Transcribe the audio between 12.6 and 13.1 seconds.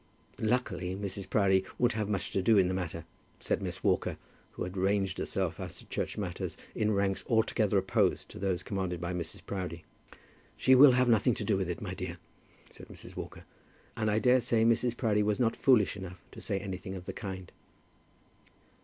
said